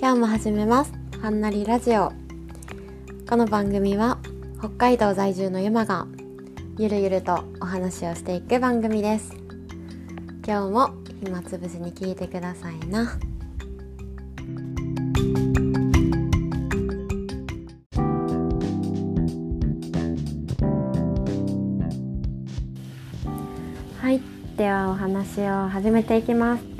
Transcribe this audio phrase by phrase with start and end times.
[0.00, 0.92] 今日も始めます。
[1.20, 2.12] はんなりラジオ。
[3.28, 4.18] この番組は
[4.60, 6.06] 北海道在住のゆまが
[6.78, 9.34] ゆるゆるとお話をしていく番組です。
[10.46, 10.90] 今日も
[11.20, 13.18] 暇つぶしに聞いてくださいな。
[24.00, 24.20] はい。
[24.56, 26.77] ではお話を始めていきます。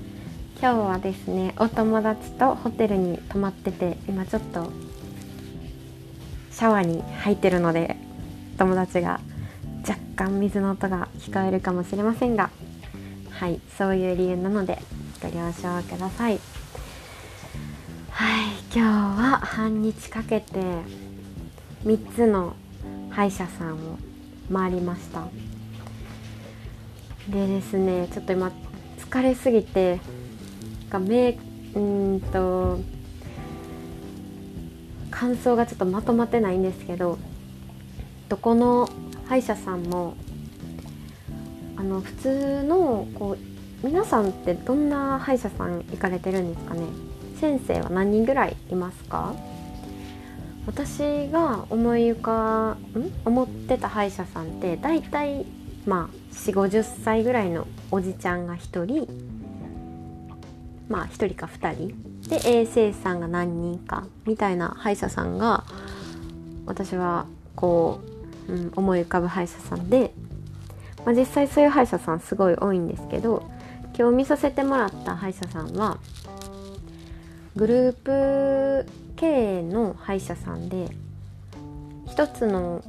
[0.60, 4.72] 今日はですねお友達とホテルに泊まってて今ちょっと
[6.50, 7.96] シャワーに入ってるので
[8.58, 9.20] 友達が
[9.86, 12.50] 若干水の音が聞こえるかもしれませんが
[13.30, 14.82] はいそういう理由なので
[15.22, 16.40] ご了承ください。
[18.10, 20.60] はい今日は半日かけて
[21.84, 22.56] 3つの
[23.10, 23.96] 歯医者さんを
[24.52, 25.28] 回りました。
[27.28, 28.50] でですねちょっと今
[28.98, 30.00] 疲れすぎて
[30.90, 31.38] が目
[31.74, 32.78] うんと
[35.10, 37.18] 感想がちょっとまとまってないんですけど
[38.28, 38.88] どこの
[39.26, 40.14] 歯医者さんも
[41.76, 46.82] あの普通のこう皆さんってどんな歯医者さん行かれてるんですかね？
[47.40, 49.34] 先生は何人ぐらいいますか？
[50.66, 52.78] 私が思い浮かん？
[53.24, 55.46] 思ってた歯医者さんって大体
[55.86, 59.37] まあ4 5 0歳ぐらいのおじちゃんが1人
[60.88, 62.18] まあ1人か2人。
[62.28, 65.64] で衛生士さんが何人かみたいな歯医者さんが
[66.66, 68.00] 私はこ
[68.48, 70.12] う、うん、思い浮かぶ歯医者さんで、
[71.04, 73.50] まあ、実際そういう歯医者さんすごい多いんですけど
[73.98, 75.98] 今日見させてもらった歯医者さんは
[77.56, 79.26] グループ経
[79.58, 80.90] 営の歯医者さんで
[82.06, 82.84] 一つの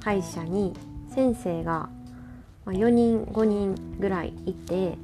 [0.00, 0.74] 歯医者に
[1.14, 1.88] 先生が
[2.66, 4.96] 4人5人ぐらいいて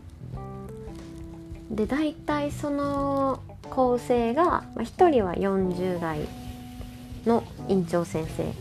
[1.70, 6.20] で大体その構成が、まあ、1人は40代
[7.26, 8.52] の院長先生。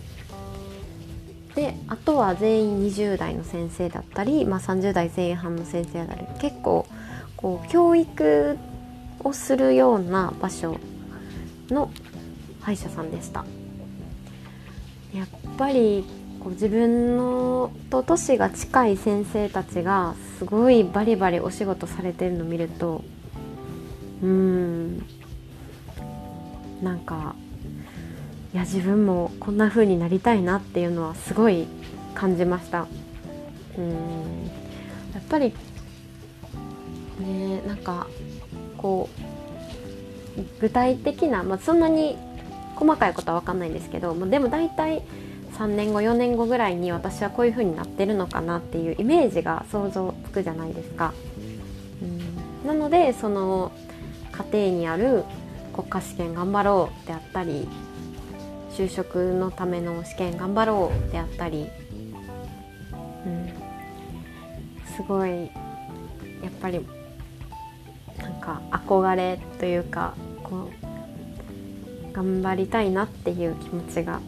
[1.55, 6.87] であとは全員20代の先生だったり、まあ、30代前半の先生だったり結構
[7.37, 8.57] こう教育
[9.23, 10.79] をするような場所
[11.69, 11.91] の
[12.61, 13.45] 歯医者さんでした。
[15.13, 16.03] やっぱり
[16.43, 23.01] こう自分のと年が近い先生たちがすごいバリバリお仕事されてるのを見ると
[24.21, 24.97] うん
[26.81, 27.35] なんか
[28.53, 31.65] いや自分もこんな風になりたいなっていうのはすごい
[32.13, 32.87] 感じました。
[33.77, 33.91] うん
[35.13, 35.53] やっぱり
[37.19, 38.07] ねなんか
[38.77, 39.09] こ
[40.37, 42.17] う具体的な、まあ、そんなに
[42.75, 45.03] 細かいことは分かんないんですけど、まあ、でも大体
[45.57, 51.13] 3年後4年後ぐらいに私はこういう風になってるのかなっていうイメージが想像つくじゃないですか。
[52.01, 52.67] うん。
[52.67, 53.71] なのでその
[54.51, 55.23] 家庭にある
[55.73, 57.67] 国家試験頑張ろうであったり
[58.71, 61.67] 就職のための試験頑張ろうであったり、
[63.25, 63.53] うん、
[64.95, 65.49] すごいや
[66.49, 66.85] っぱり
[68.17, 70.69] なんか憧れというかこ
[72.11, 74.19] う頑張りたいなっていう気持ちが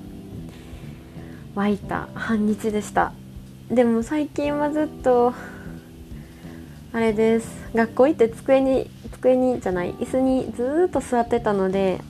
[1.56, 3.14] 湧いた半日でした。
[3.70, 5.34] でも最近はずっと
[6.92, 7.48] あれです。
[7.74, 12.02] 学校行って机に机にじゃない椅子にずっと座ってたので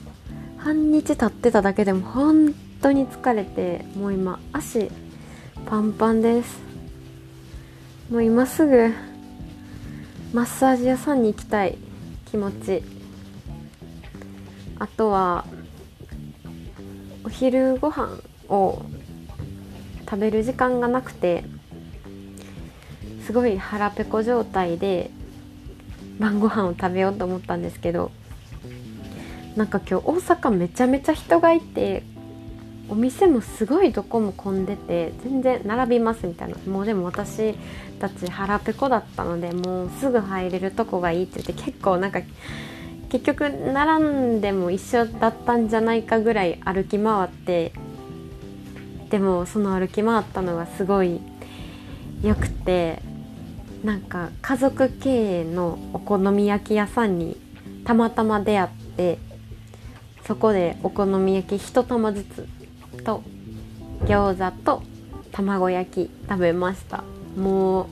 [0.58, 4.90] 半日立ってただけでも本当に疲れてもう今足
[5.64, 6.58] パンパンです。
[8.10, 8.92] もう今すぐ
[10.32, 11.78] マッサージ屋さんに行きたい。
[12.26, 12.82] 気持ち。
[14.78, 15.44] あとは
[17.24, 18.82] お昼ご飯を
[20.08, 21.44] 食べる時間がなくて
[23.26, 25.10] すごい腹ペコ状態で
[26.18, 28.10] 晩ご飯を食べようと思ったんですけど
[29.56, 32.02] なんか今日大阪めちゃめちゃ人がいて
[32.88, 36.56] お店もすごいどこも混んでて全然並びますみたいな。
[36.70, 37.54] もうでも私
[37.98, 42.20] たち腹ペコだったのでもうすぐ入れるとこがいいって言って結構なんか
[43.08, 47.72] 結局並んでも一緒だったんじゃないかぐらい歩き回って
[49.10, 51.20] でもその歩き回ったのがすごい
[52.22, 53.02] よくて
[53.84, 57.36] なんか家族経営のお好み焼き屋さんに
[57.84, 59.18] たまたま出会って
[60.26, 62.48] そこでお好み焼き1玉ずつ
[63.04, 63.22] と
[64.06, 64.82] 餃子と
[65.30, 67.04] 卵焼き食べました。
[67.36, 67.86] もう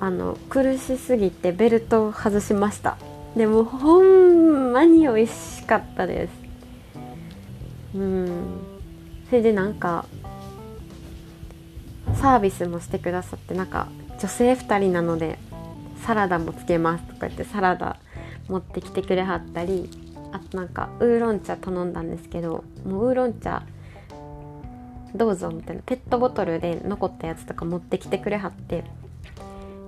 [0.00, 2.98] あの苦しすぎてベルトを外しました。
[3.36, 6.32] でもほんまに美味しかったです。
[7.94, 8.67] うん。
[9.28, 10.06] それでなんか
[12.14, 13.88] サービスもしてくださってなんか
[14.18, 15.38] 女性2人なので
[16.04, 17.98] サラダもつけますとか言ってサラダ
[18.48, 19.90] 持ってきてくれはったり
[20.32, 23.62] あとなんかウーロン茶頼んだんですけどもうウーロン茶
[25.14, 28.84] どうぞみたいなペットボトルで残ったやつとか持ってきてくれはって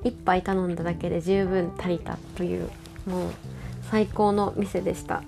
[0.05, 2.71] 1杯頼んだだけで十分足りたという
[3.07, 3.31] もう
[3.91, 5.23] 最高の店でした。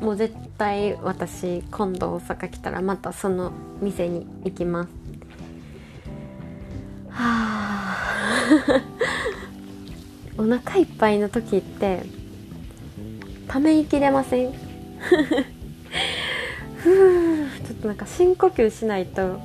[0.00, 4.88] もう絶対私今度大阪来たらまたその店に行きます。
[7.10, 7.96] はあ。
[10.38, 12.02] お腹いっぱいの時って
[13.48, 14.52] ため息出ません？
[16.76, 17.46] ふう。
[17.66, 19.40] ちょっとなんか深呼吸しないと。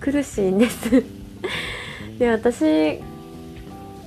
[0.00, 1.02] 苦しいんです。
[2.18, 3.00] で私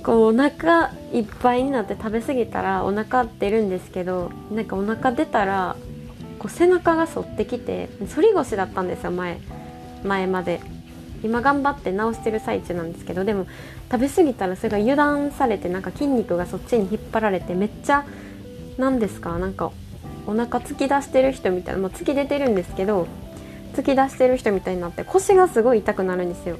[0.08, 5.76] こうお腹いっぱいになって食べ過ぎたらお腹出るんですけどなんかお腹出たら
[6.38, 9.38] こう背中が反ってきて反り腰だったんですよ前
[10.02, 10.62] 前まで。
[11.22, 13.48] 今頑張って治してる最中なんですけどでも
[13.90, 18.06] 食べ過ぎたらそれが油断されてなんか筋肉がそっちに引っ張られてめっちゃ
[18.78, 19.72] 何ですかなんか
[20.28, 23.08] お腹突き出してる人みたいな、まあ、突き出てるんですけど
[23.74, 26.56] 突き出してる人みたいになって腰がすごい痛くなるんですよ。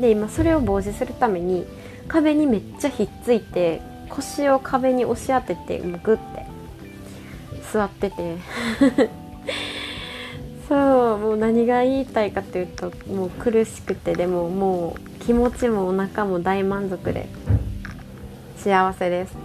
[0.00, 1.64] で今それを防止するために
[2.10, 6.44] 壁にめっちゃひっついて腰を壁に押し当ててもうグッて
[7.72, 8.36] 座ってて。
[10.68, 17.28] そうもう何が言いたいかというともう苦しくてでももう気持ちもお腹も大満足で
[18.56, 19.36] 幸せです。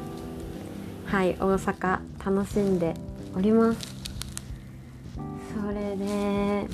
[1.08, 2.94] はい大阪楽しんで
[3.36, 3.80] おります。
[5.56, 6.68] それで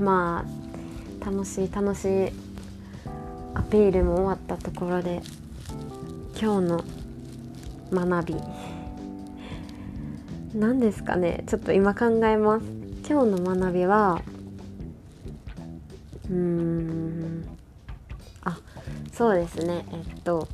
[0.00, 0.44] ま
[1.22, 2.45] あ楽しい楽しい
[3.56, 5.22] アピールも終わったところで
[6.38, 6.84] 今日の
[7.90, 8.36] 学び。
[10.54, 11.42] 何ですかね？
[11.46, 12.66] ちょっと今考えます。
[13.08, 14.20] 今日の学びは
[16.28, 17.48] うーん
[18.44, 18.58] あ
[19.12, 19.86] そうですね。
[19.90, 20.48] えっと、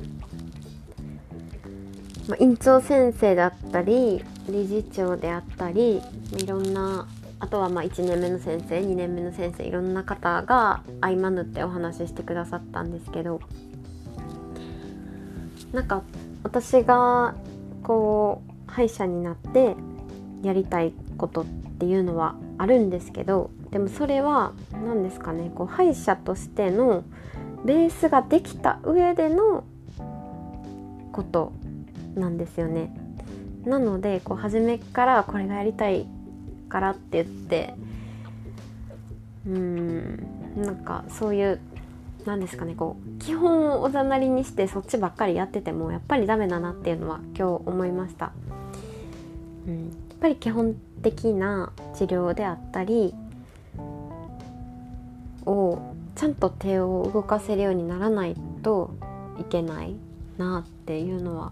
[2.29, 6.01] ま院長先生だったり理事長であったり
[6.37, 7.05] いろんな
[7.43, 13.41] あとはまあ1年目の先生2年目の先生いろんな方が合間縫ってお話ししてくださったんですけど
[15.73, 16.03] なんか
[16.43, 17.35] 私が
[17.83, 19.75] こう歯医者になって
[20.41, 27.03] やりたいことっていうのはあるんですけどでもそれは何ですかねこう歯医者としての
[27.65, 29.65] ベースができた上での
[31.11, 31.51] こと
[32.15, 32.95] なんですよね。
[33.65, 36.05] なのでこう初めからこれがやりたい
[36.73, 37.75] からって言って
[39.45, 40.17] うん
[40.55, 41.59] なんかそういう
[42.25, 48.31] 何ですかねこう基本をおざなりにしてそっちばっかりやっててもやっぱりダメだなっていうのは今日思いました。
[49.67, 50.73] うん、やっぱり基本
[51.03, 53.13] 的な治療であったり
[55.45, 55.79] を
[56.15, 58.95] ちゃんと手を動かせるようにならないと
[59.39, 59.95] いけない
[60.37, 61.51] なっていうのは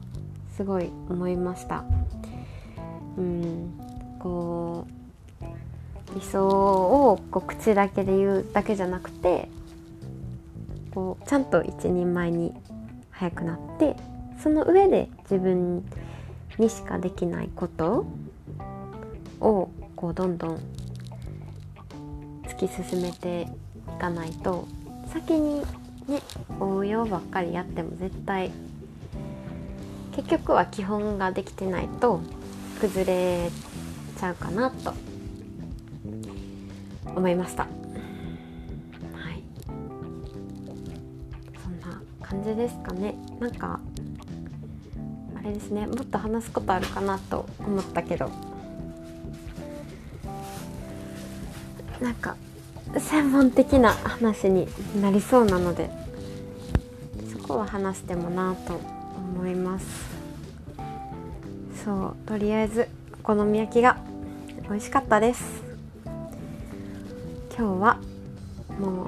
[0.56, 1.84] すごい思いました。
[3.18, 3.74] うん、
[4.20, 5.01] こう
[6.14, 9.50] 理想をこう口だけで言うだけじゃなくて
[10.94, 12.54] こうちゃんと一人前に
[13.12, 13.96] 早くなって
[14.42, 15.86] その上で自分
[16.58, 18.06] にしかできないこと
[19.40, 20.60] をこうどんどん
[22.48, 23.48] 突き進めて
[23.88, 24.68] いかないと
[25.14, 25.62] 先に
[26.08, 26.22] ね
[26.60, 28.52] 応用ばっかりやっても絶対
[30.16, 32.20] 結局は基本ができてないと
[32.82, 33.50] 崩れ
[34.20, 35.11] ちゃうかなと。
[37.16, 37.64] 思いました。
[37.64, 37.70] は
[39.32, 39.44] い。
[41.64, 43.16] そんな感じですかね。
[43.40, 43.80] なんか
[45.36, 45.88] あれですね。
[45.88, 48.30] もっと話すことあるかなと思ったけど。
[52.02, 52.36] なんか
[52.98, 54.68] 専門的な話に
[55.00, 55.92] なりそうなので
[57.32, 58.80] そこは話してもなと
[59.16, 59.86] 思います。
[61.86, 63.98] そうとりあえずお好み焼きが
[64.64, 65.71] 美味しかったです。
[67.58, 68.00] 今日は
[68.80, 69.08] もう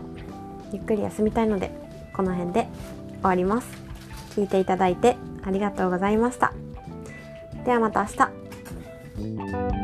[0.71, 1.71] ゆっくり休みたいので
[2.15, 2.67] この辺で
[3.15, 3.67] 終わります。
[4.35, 6.53] 聞いていただいてありがとうございました。
[7.65, 9.82] ではまた明日。